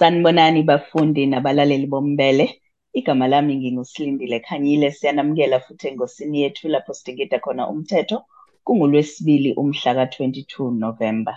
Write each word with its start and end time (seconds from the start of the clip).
Sanibonani 0.00 0.62
bafundi 0.62 1.26
nabalaleli 1.26 1.86
bombele. 1.86 2.46
Igama 2.98 3.28
lami 3.28 3.56
nginguSilindile 3.56 4.40
Khanyile. 4.46 4.88
Siyanamukela 4.96 5.60
futhi 5.60 5.88
engosini 5.88 6.40
yethu 6.42 6.68
lapho 6.68 6.92
sidingida 6.94 7.38
khona 7.44 7.68
umthetho. 7.72 8.18
KunguLwesibili 8.64 9.50
umhla 9.60 9.92
ka-22 9.98 10.52
November. 10.84 11.36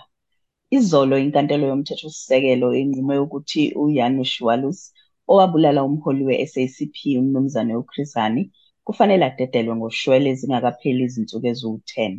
Izolo 0.76 1.18
inkantolo 1.24 1.64
yomthethosisekelo 1.66 2.68
inqume 2.80 3.18
ukuthi 3.24 3.62
uJanusz 3.82 4.40
Walus, 4.46 4.80
owabulala 5.28 5.80
umholi 5.84 6.24
we-SACP 6.28 6.96
uMnumzane 7.20 7.76
uChris 7.76 8.14
Hani, 8.14 8.42
kufanele 8.84 9.24
adedelwe 9.24 9.76
ngoshwele 9.76 10.34
zingakapheli 10.34 11.04
izinsuku 11.04 11.46
eziwu-10. 11.52 12.12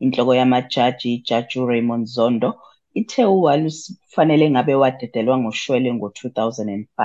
Inhloko 0.00 0.34
yamajaji, 0.34 1.14
iJaji 1.14 1.54
uRaymond 1.60 2.06
Zondo, 2.06 2.50
ithe 3.00 3.22
uWalus 3.34 3.78
kufanele 4.02 4.44
ngabe 4.52 4.74
wadedelwa 4.82 5.34
ngoshwele 5.38 5.88
ngo-2005. 5.96 7.00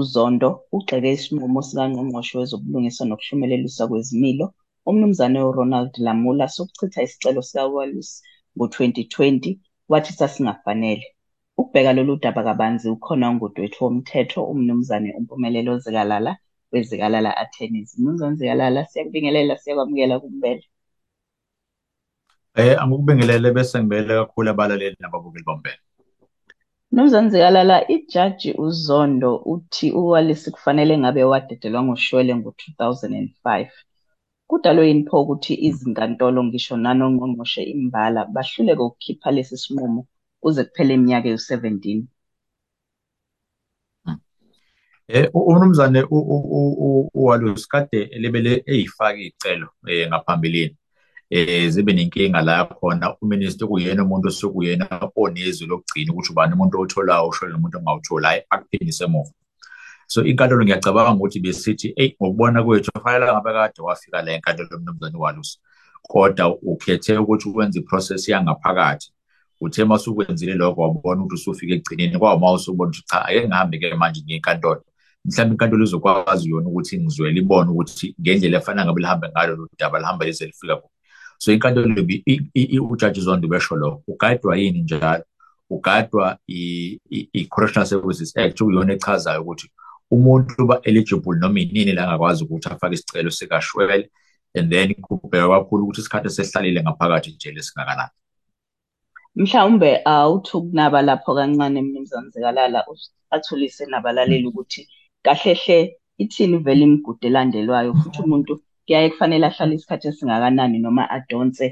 UZondo 0.00 0.48
ugxeke 0.76 1.08
isinqumo 1.16 1.60
sikaNgqongqoshe 1.66 2.34
Wezobulungiswa 2.40 3.04
Nokuhlumeleliswa 3.06 3.84
Kwezimilo, 3.90 4.46
uMnumzane 4.88 5.38
uRonald 5.48 5.92
Lamola 6.06 6.46
sokuchitha 6.54 7.02
isicelo 7.06 7.40
sikaWalus 7.48 8.10
ngo-2020, 8.56 9.58
wathi 9.90 10.12
sasingafanele. 10.18 11.06
Ukubheka 11.58 11.92
lolu 11.96 12.16
daba 12.22 12.42
kabanzi 12.48 12.86
ukhona 12.94 13.30
ungudwethu 13.30 13.78
womthetho 13.84 14.40
uMnumzane 14.52 15.08
uMpumelelo 15.18 15.72
Zikalala 15.84 16.32
weZikalala 16.72 17.30
Attorneys. 17.42 17.90
Mnumzane 17.98 18.36
Zikalala, 18.36 18.80
siyakubingelela, 18.90 19.54
siyakwamukela 19.58 20.20
kumbele. 20.22 20.64
Eh 22.54 22.76
angikubingelele 22.82 23.50
bese 23.56 23.78
ngibele 23.78 24.14
kakhulu 24.20 24.50
abalaleli 24.50 24.96
nababukeli 25.00 25.44
bombele. 25.44 25.80
Mnumzane 26.92 27.30
Zikalala, 27.30 27.76
ijaji 27.88 28.52
uZondo 28.52 29.36
uthi 29.36 29.86
uWalisi 29.92 30.50
kufanele 30.50 30.98
ngabe 30.98 31.24
wadedelwa 31.24 31.82
ngoshwele 31.82 32.32
ngo-2005. 32.36 33.68
Kudalwe 34.48 34.88
yini 34.88 35.04
pho 35.08 35.22
ukuthi 35.22 35.54
izinkantolo 35.68 36.44
ngisho 36.44 36.76
nanongqongqoshe 36.76 37.62
imbala 37.62 38.20
bahluleke 38.34 38.82
ukukhipha 38.82 39.30
lesi 39.30 39.56
sinqumo 39.62 40.06
kuze 40.40 40.64
kuphele 40.64 40.94
iminyaka 40.94 41.28
ewu-17? 41.28 42.04
Eh 45.08 45.30
umnumzane 45.34 46.00
uWalus 47.18 47.64
kade 47.72 48.00
lebele 48.22 48.52
eyifaka 48.66 49.20
iy'celo 49.24 49.68
eh 49.88 50.08
ngaphambilini 50.08 50.76
eh 51.34 51.70
zibe 51.70 51.92
nenkinga 51.92 52.42
la 52.42 52.64
khona. 52.64 53.16
Uminister 53.22 53.68
kuyena 53.68 54.04
umuntu 54.04 54.28
osuke 54.28 54.58
uyena 54.58 54.86
onezwi 55.16 55.66
lokugcina 55.66 56.12
ukuthi 56.12 56.32
ubani 56.32 56.52
umuntu 56.54 56.80
otholayo 56.80 57.28
ushwele 57.28 57.52
nomuntu 57.52 57.78
ongawutholi 57.78 58.26
hayi 58.26 58.42
akuphindise 58.50 59.04
emuva. 59.04 59.32
So 60.06 60.24
inkantolo 60.24 60.64
ngiyacabanga 60.64 61.16
ukuthi 61.16 61.40
besithi 61.40 61.94
eyi 61.96 62.16
ngokubona 62.20 62.62
kwethu 62.64 62.92
kufanele 62.92 63.32
ngabe 63.32 63.52
kade 63.52 63.82
wafika 63.82 64.22
la 64.22 64.32
enkantolo 64.32 64.68
yomnumzane 64.72 65.18
Walus 65.18 65.58
kodwa 66.02 66.58
ukhethe 66.62 67.18
ukuthi 67.18 67.48
wenze 67.48 67.80
iprocess 67.80 68.28
yangaphakathi. 68.28 69.12
Uthe 69.60 69.82
uma 69.82 69.94
usukwenzile 69.94 70.54
lokho 70.54 70.80
wabona 70.82 71.22
ukuthi 71.24 71.34
usufika 71.34 71.74
ekugcineni 71.74 72.18
kwawuma 72.18 72.52
usubona 72.52 72.90
ukuthi 72.90 73.04
cha 73.08 73.24
ake 73.24 73.48
ngihambe-ke 73.48 73.94
manje 73.94 74.20
ngenkantolo 74.20 74.84
mhlawumbe 75.24 75.54
inkantolo 75.54 75.84
izokwazi 75.84 76.50
yona 76.50 76.68
ukuthi 76.68 76.98
ngizwele 77.00 77.40
ibone 77.40 77.70
ukuthi 77.70 78.14
ngendlela 78.20 78.58
efana 78.58 78.84
ngabe 78.84 79.00
lihambe 79.00 79.28
ngalo 79.28 79.56
lo 79.56 79.68
daba 79.78 79.98
lihambe 79.98 80.26
lize 80.26 80.46
lifika 80.46 80.76
kuphi. 80.76 81.01
So 81.42 81.52
inkantolo 81.52 82.06
ujaji 82.90 83.20
zondo 83.20 83.48
besho 83.48 83.76
lokho. 83.76 84.02
Ugadwa 84.06 84.56
yini 84.56 84.82
njalo? 84.82 85.24
Ugadwa 85.70 86.38
i-correctional 86.48 87.86
services 87.86 88.36
act 88.36 88.60
okuyona 88.60 88.92
echazayo 88.92 89.42
ukuthi 89.42 89.66
umuntu 90.10 90.62
uba 90.62 90.80
eligible 90.82 91.38
noma 91.38 91.60
inini 91.60 91.92
la 91.92 92.04
angakwazi 92.04 92.44
ukuthi 92.44 92.68
afake 92.68 92.94
isicelo 92.94 93.30
sikashwele 93.30 94.10
and 94.54 94.70
then 94.70 94.94
kubhekwa 94.94 95.58
kakhulu 95.58 95.82
ukuthi 95.84 96.00
isikhathi 96.00 96.26
esehlalile 96.26 96.82
ngaphakathi 96.82 97.30
ejele 97.30 97.60
esingakanani 97.60 98.14
Mhlawumbe 99.36 100.00
awuthi 100.04 100.56
ukunaba 100.56 101.02
lapho 101.02 101.34
kancane 101.34 101.82
Mnumzane 101.82 102.30
Zikalala 102.30 102.84
athulise 103.30 103.86
nabalaleli 103.86 104.46
ukuthi 104.46 104.88
kahle 105.22 105.54
hle 105.54 105.78
ithini 106.18 106.58
vele 106.58 106.82
imigudu 106.84 107.26
elandelwayo 107.28 107.94
futhi 107.94 108.22
umuntu 108.22 108.62
kuyaye 108.86 109.10
kufanele 109.10 109.46
ahlale 109.46 109.74
isikhathi 109.74 110.08
esingakanani 110.08 110.78
noma 110.78 111.10
adonse 111.16 111.66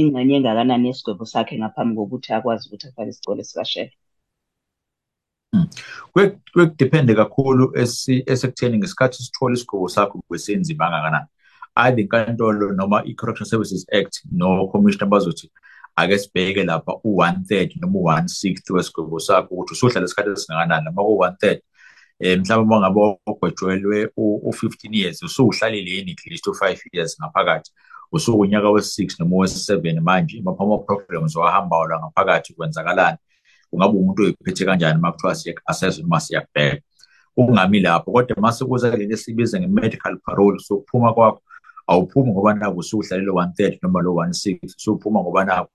ingxenye 0.00 0.34
engakanani 0.36 0.88
yesigwebo 0.88 1.24
sakhe 1.32 1.58
ngaphambi 1.58 1.96
kokuthi 1.96 2.32
akwazi 2.32 2.68
ukuthi 2.68 2.86
afake 2.88 3.10
isicelo 3.10 3.42
sikashele. 3.44 3.92
Kwekudiphende 6.12 7.14
kakhulu 7.14 7.64
esekutheni 8.32 8.78
ngesikhathi 8.78 9.22
sithola 9.22 9.54
isigwebo 9.54 9.88
sakho 9.88 10.22
kwesenzima 10.28 10.84
kangakanani. 10.90 11.28
Either 11.76 12.00
inkantolo 12.00 12.72
noma 12.72 13.02
i-Correctional 13.10 13.50
Services 13.50 13.86
Act 13.92 14.14
no-commissioner 14.32 15.10
bazothi 15.10 15.50
ake 15.96 16.18
sibheke 16.18 16.64
lapha 16.64 16.92
u-one 17.04 17.38
third 17.48 17.70
noma 17.80 17.98
u-one 17.98 18.28
sixth 18.28 18.70
wesigwebo 18.70 19.20
sakho 19.20 19.54
ukuthi 19.54 19.72
usuhlala 19.72 20.06
isikhathi 20.06 20.30
esingakanani 20.30 20.84
noma 20.84 21.02
ku-one 21.02 21.36
third 21.40 21.60
um 22.20 22.40
mhlawumbe 22.40 22.74
uma 22.74 22.80
ngabe 22.80 23.00
ogwetshelwe 23.26 24.10
u-fifteen 24.16 24.94
years 24.94 25.22
usuwuhlalile 25.22 25.90
yini 25.90 26.12
at 26.12 26.26
least 26.26 26.46
u-five 26.46 26.80
years 26.92 27.16
ngaphakathi. 27.20 27.70
Usukunyaka 28.12 28.70
wesi-six 28.70 29.20
noma 29.20 29.36
wesi-seven 29.36 30.00
manje 30.00 30.38
amaphama 30.38 30.78
programs 30.78 31.36
owahambayo 31.36 31.86
la 31.88 31.98
ngaphakathi 31.98 32.54
kwenzakalani? 32.54 33.18
Kungabe 33.70 33.98
umuntu 33.98 34.22
oyiphethe 34.22 34.64
kanjani 34.64 34.98
uma 34.98 35.12
kuthiwa 35.12 35.34
siyak-assess 35.34 35.98
noma 35.98 36.20
siyakubheka? 36.20 36.82
Kungami 37.34 37.80
lapho 37.80 38.12
kodwa 38.12 38.36
mase 38.40 38.64
kuza 38.64 38.96
lento 38.96 39.14
esibiza 39.14 39.60
nge-medical 39.60 40.16
parole 40.24 40.58
sokuphuma 40.58 41.14
kwakho 41.14 41.42
awuphumi 41.86 42.30
ngoba 42.30 42.54
naku 42.54 42.78
usuhlalele 42.78 43.30
one 43.30 43.52
third 43.56 43.78
noma 43.82 44.00
lo 44.02 44.14
one 44.14 44.32
six 44.32 44.58
usuphuma 44.76 45.20
ngoba 45.20 45.44
naku 45.44 45.70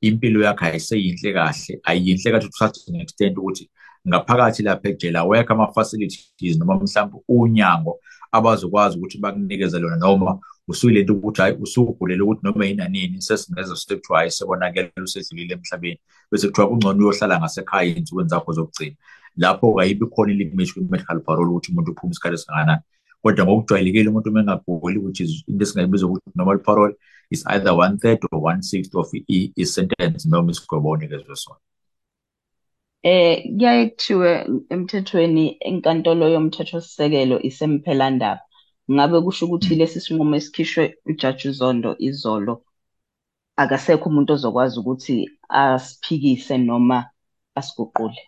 impilo 0.00 0.42
yakho 0.42 0.64
ayiseyinhle 0.64 1.32
kahle 1.32 1.80
ayinhle 1.84 2.32
kathi 2.32 2.48
to 2.48 2.92
an 2.94 3.00
extent 3.00 3.38
ukuthi 3.38 3.70
ngaphakathi 4.08 4.62
lapha 4.62 4.88
ejele 4.88 5.18
awekho 5.18 5.52
ama-facilities 5.52 6.58
noma 6.58 6.74
mhlawumbe 6.74 7.18
unyango 7.28 8.00
abazokwazi 8.32 8.98
ukuthi 8.98 9.18
bakunikeze 9.18 9.78
lona 9.78 9.96
noma 9.96 10.38
usuyile 10.68 11.02
nto 11.02 11.14
ukuthi 11.14 11.42
hhayi 11.42 11.56
usugulele 11.60 12.22
ukuthi 12.22 12.40
noma 12.44 12.66
yinanini 12.66 13.22
sesingeza 13.22 13.76
sekuthiwa 13.76 14.18
hhayi 14.18 14.30
sebonakele 14.30 14.92
usedlulile 15.02 15.54
emhlabeni. 15.54 16.00
Bese 16.30 16.46
kuthiwa 16.48 16.68
kungcono 16.68 16.98
uyohlala 16.98 17.40
ngasekhaya 17.40 17.90
ey'nsukwini 17.90 18.28
zakho 18.28 18.52
zokugcina. 18.52 18.96
Lapho 19.36 19.80
ayibi 19.80 20.06
khona 20.06 20.32
ilimishi 20.32 20.72
kwi-medical 20.74 21.20
parole 21.20 21.50
ukuthi 21.50 21.72
umuntu 21.72 21.90
uphume 21.92 22.12
isikhathi 22.12 22.34
esingakanani. 22.34 22.82
Kodwa 23.22 23.44
ngokujwayelekile 23.46 24.08
umuntu 24.10 24.30
uma 24.30 24.40
engaguli 24.40 24.98
which 24.98 25.20
is 25.20 25.44
into 25.48 25.64
esingayibiza 25.64 26.06
ukuthi 26.06 26.30
normal 26.34 26.58
parole 26.58 26.94
is 27.30 27.44
either 27.46 27.74
one 27.74 27.98
third 27.98 28.20
or 28.32 28.38
one 28.50 28.62
sixth 28.62 28.94
of 28.94 29.08
i-sentence 29.28 30.28
noma 30.28 30.50
isigwebo 30.50 30.88
onikezwe 30.90 31.36
sona. 31.36 31.69
Eh 33.02 33.42
kuyaye 33.56 33.90
kuthiwe 33.90 34.30
emthethweni 34.70 35.46
inkantolo 35.70 36.24
yomthethosisekelo 36.34 37.36
isemphelandaba. 37.48 38.40
Ngabe 38.92 39.20
kusho 39.24 39.46
ukuthi 39.46 39.74
lesi 39.74 40.00
sinqumo 40.00 40.36
esikhishwe 40.36 40.84
uJaji 41.08 41.50
Zondo 41.58 41.90
izolo 41.98 42.54
akasekho 43.56 44.08
umuntu 44.08 44.32
ozokwazi 44.32 44.74
ukuthi 44.78 45.14
asiphikise 45.48 46.58
noma 46.58 46.98
asiguqule. 47.58 48.20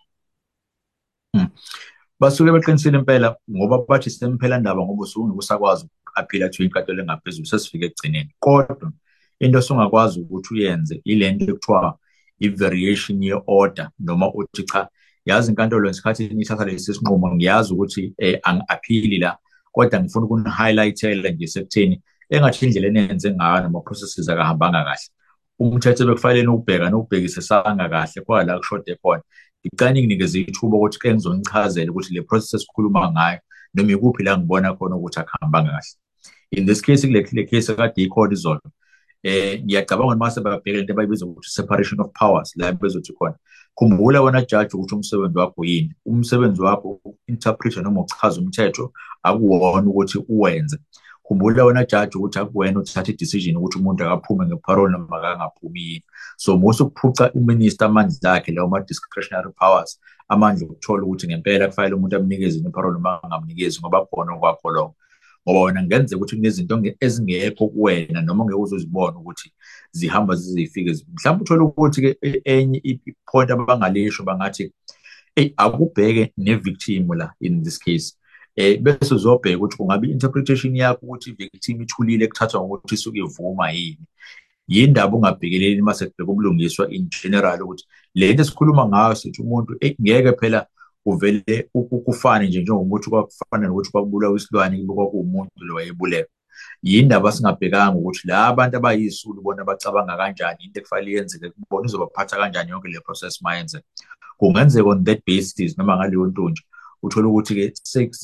Basuke 2.20 2.52
beqinisile 2.52 2.98
impela 2.98 3.36
ngoba 3.50 3.76
bathi 3.88 4.10
semphelandaba 4.10 4.80
ngoba 4.82 5.02
usungeke 5.02 5.38
usakwazi 5.38 5.84
ukuaphila 5.86 6.46
kuthiwa 6.48 6.66
inkantolo 6.66 7.02
engaphezulu 7.02 7.46
sesifike 7.46 7.84
ekugcineni. 7.86 8.30
Kodwa 8.40 8.92
into 9.40 9.58
osungakwazi 9.58 10.20
ukuthi 10.20 10.54
uyenze 10.54 10.94
ile 11.04 11.32
nto 11.32 11.44
ekuthiwa 11.44 11.98
i-variation 12.46 13.22
ye-order 13.22 13.90
noma 13.98 14.26
uthi 14.34 14.62
cha 14.70 14.88
yazi 15.24 15.50
inkantolo 15.50 15.88
ngesikhathi 15.88 16.34
ngithatha 16.34 16.64
lesi 16.64 16.94
sinqumo 16.94 17.34
ngiyazi 17.34 17.72
ukuthi 17.74 18.02
um 18.06 18.36
angi-aphili 18.48 19.18
la 19.18 19.38
kodwa 19.72 20.00
ngifuna 20.00 20.26
ukuni-highlight-ela 20.26 21.30
nje 21.30 21.46
sekutheni 21.46 22.02
engathi 22.30 22.66
indlela 22.66 22.88
enenze 22.88 23.30
ngayo 23.30 23.62
nama-processes 23.62 24.28
akahambanga 24.28 24.84
kahle. 24.84 25.08
Umthetho 25.58 26.06
bekufanele 26.06 26.48
ukubheka 26.48 26.90
nokubhekisisanga 26.90 27.88
kahle 27.92 28.20
kwala 28.26 28.58
kushode 28.58 28.94
khona. 29.02 29.22
Ngicane 29.66 29.98
nginikeze 30.00 30.40
ithuba 30.40 30.76
ukuthi 30.76 30.98
ke 30.98 31.14
ngizonichazela 31.14 31.90
ukuthi 31.92 32.14
le 32.14 32.22
process 32.22 32.54
esikhuluma 32.54 33.12
ngayo 33.12 33.38
noma 33.74 33.92
ikuphi 33.92 34.22
la 34.22 34.38
ngibona 34.38 34.74
khona 34.76 34.96
ukuthi 34.96 35.18
akuhambanga 35.20 35.70
kahle. 35.70 35.94
In 36.50 36.66
this 36.66 36.80
case 36.82 37.06
kule 37.06 37.44
case 37.50 37.74
kade 37.74 38.02
ikhona 38.02 38.32
izolo 38.32 38.60
eh 39.22 39.62
ngiyacabanga 39.64 40.14
noma 40.14 40.30
sebabheka 40.30 40.78
into 40.78 40.92
abayibiza 40.92 41.26
ukuthi 41.26 41.50
separation 41.50 42.00
of 42.00 42.12
powers 42.12 42.56
la 42.56 42.72
bezothi 42.72 43.12
khona. 43.12 43.36
Khumbula 43.76 44.22
wena 44.22 44.40
judge 44.40 44.74
ukuthi 44.74 44.94
umsebenzi 44.94 45.38
wakho 45.38 45.64
yini. 45.64 45.94
Umsebenzi 46.06 46.62
wakho 46.62 47.00
interpret 47.26 47.76
noma 47.76 48.00
uchaza 48.00 48.40
umthetho 48.40 48.92
akuwona 49.22 49.88
ukuthi 49.90 50.18
uwenze. 50.28 50.78
Khumbula 51.24 51.64
wena 51.64 51.84
judge 51.84 52.18
ukuthi 52.18 52.38
akuwena 52.38 52.80
uthatha 52.80 53.12
i-decision 53.12 53.56
ukuthi 53.56 53.78
umuntu 53.78 54.04
akaphume 54.04 54.46
ngeparole 54.46 54.92
noma 54.92 55.16
akangaphumi 55.16 55.80
yini. 55.80 56.04
So 56.36 56.56
musu 56.56 56.90
kuphuca 56.90 57.30
uminister 57.34 57.86
amandla 57.86 58.32
akhe 58.32 58.52
lawo 58.52 58.68
ma-discretionary 58.68 59.52
powers 59.52 60.00
amandla 60.28 60.66
okuthola 60.66 61.02
ukuthi 61.04 61.26
ngempela 61.26 61.68
kufanele 61.68 61.94
umuntu 61.94 62.16
amnikeze 62.16 62.58
iparole 62.58 62.94
noma 62.94 63.22
angamnikezi 63.22 63.80
ngoba 63.80 64.06
khona 64.06 64.32
okwakho 64.34 64.70
lokho. 64.70 64.94
Ngoba 65.44 65.60
wena 65.60 65.80
kungenzeka 65.80 66.16
ukuthi 66.16 66.36
kunezinto 66.36 66.82
ezingekho 67.00 67.68
kuwena 67.68 68.22
noma 68.22 68.44
ongeke 68.44 68.60
uzozibona 68.60 69.18
ukuthi 69.18 69.52
zihamba 69.92 70.34
zizifike 70.34 70.90
mhlawumbe 71.14 71.42
uthole 71.42 71.62
ukuthi-ke 71.62 72.10
enye 72.44 72.78
i-point 72.84 73.50
abangalisho 73.50 74.22
bangathi 74.24 74.72
eyi 75.36 75.54
akubheke 75.56 76.32
ne-victim 76.36 77.12
la 77.14 77.32
in 77.40 77.62
this 77.62 77.78
case. 77.78 78.14
Eh 78.56 78.80
bese 78.80 79.14
uzobheka 79.14 79.56
ukuthi 79.58 79.76
kungabe 79.76 80.06
i-interpretation 80.06 80.76
yakho 80.76 81.06
ukuthi 81.06 81.30
i-victim 81.30 81.82
ithulile 81.82 82.26
kuthathwa 82.28 82.60
ngokuthi 82.60 82.94
isuke 82.94 83.18
ivuma 83.18 83.70
yini. 83.70 84.06
Yindaba 84.68 85.16
ungabhekeleli 85.16 85.82
mase 85.82 86.06
kubheka 86.06 86.32
ubulungiswa 86.32 86.90
in 86.90 87.08
general 87.08 87.62
ukuthi 87.62 87.84
le 88.14 88.32
nto 88.32 88.42
esikhuluma 88.42 88.88
ngayo 88.88 89.14
sithi 89.14 89.42
umuntu 89.42 89.76
ngeke 90.02 90.32
phela 90.40 90.66
kuvele 91.04 91.68
kufane 92.04 92.46
nje 92.48 92.62
njengokuthi 92.62 93.10
kwakufana 93.10 93.66
nokuthi 93.66 93.90
kwakubulawa 93.90 94.36
isilwane 94.36 94.76
kube 94.76 94.94
kwakuwumuntu 94.94 95.64
lo 95.66 95.74
wayebuleka 95.74 96.30
yindaba 96.82 97.32
singabhekanga 97.32 97.98
ukuthi 97.98 98.28
la 98.28 98.46
abantu 98.46 98.76
abayisulu 98.76 99.42
bona 99.42 99.64
bacabanga 99.64 100.16
kanjani 100.16 100.64
into 100.64 100.80
ekufanele 100.80 101.12
yenzeke 101.16 101.50
kubona 101.50 101.86
izobaphatha 101.86 102.36
kanjani 102.36 102.70
yonke 102.70 102.88
le 102.88 103.00
process 103.00 103.42
mayenzeka 103.42 103.86
kungenzeka 104.38 104.88
on 104.88 105.04
that 105.04 105.20
basis 105.26 105.78
noma 105.78 105.96
ngaleyo 105.96 106.26
nto 106.26 106.48
nje 106.50 106.62
uthola 107.02 107.28
ukuthi-ke 107.28 107.72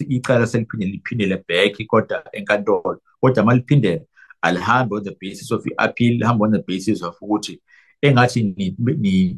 icala 0.08 0.46
seliphinde 0.46 0.86
liphindele 0.86 1.44
back 1.48 1.86
kodwa 1.86 2.16
enkantolo 2.32 3.00
kodwa 3.20 3.42
uma 3.42 3.54
liphindela 3.54 4.04
alihambi 4.42 4.94
on 4.94 5.04
the 5.04 5.16
basis 5.20 5.52
of 5.52 5.66
i-appeal 5.66 6.18
lihambe 6.18 6.44
on 6.44 6.52
the 6.52 6.62
basis 6.68 7.02
of 7.02 7.22
ukuthi 7.22 7.60
engathi 8.02 8.42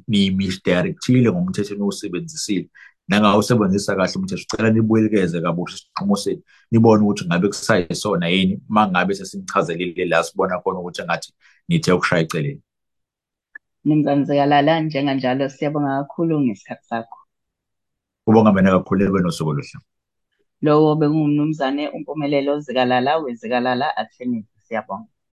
ni-misdirectile 0.08 1.32
ngomthetho 1.32 1.74
eniwusebenzisile 1.74 2.68
nangawusebenzisa 3.10 3.96
kahle 3.98 4.14
umthetho 4.16 4.42
sicela 4.42 4.70
nibuyekeze 4.70 5.38
kabusha 5.44 5.76
isinqumo 5.76 6.16
senu 6.22 6.42
nibone 6.70 7.02
ukuthi 7.02 7.24
ngabe 7.26 7.46
kusayisona 7.52 8.26
yini 8.34 8.54
uma 8.70 8.82
ngabe 8.90 9.12
sesinichazelile 9.18 10.04
la 10.10 10.22
sibona 10.26 10.60
khona 10.62 10.78
ukuthi 10.80 11.00
engathi 11.02 11.28
nithe 11.68 11.92
ukushaya 11.92 12.22
eceleni 12.24 12.62
Mnumzane 13.84 14.24
Zikalala 14.24 14.80
njenganjalo 14.80 15.48
siyabonga 15.48 15.90
kakhulu 15.98 16.34
ngesikhathi 16.40 16.84
sakho. 16.88 17.18
Kubonga 18.24 18.52
mina 18.52 18.70
kakhulu 18.74 19.00
ekubeni 19.04 19.28
usuku 19.28 19.50
oluhle. 19.50 19.78
Lowo 20.64 20.90
bekungumnumzane 21.00 21.84
uMpumelelo 21.94 22.60
Zikalala 22.64 23.12
wezikalala 23.22 23.86
Attorneys 24.00 24.48
siyabonga. 24.66 25.08